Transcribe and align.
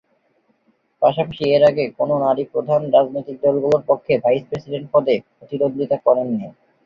পাশাপাশি 1.01 1.43
এর 1.55 1.63
আগে 1.69 1.85
কোন 1.97 2.09
নারী 2.23 2.43
প্রধান 2.53 2.81
রাজনৈতিক 2.95 3.35
দলগুলোর 3.43 3.83
পক্ষে 3.89 4.13
ভাইস-প্রেসিডেন্ট 4.23 4.87
পদে 4.93 5.15
প্রতিদ্বন্দ্বিতা 5.29 5.97
করেনি। 6.05 6.37